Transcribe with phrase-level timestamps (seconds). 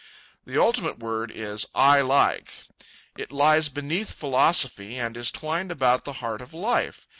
[0.47, 2.51] The ultimate word is I LIKE.
[3.19, 7.07] It lies beneath philosophy, and is twined about the heart of life.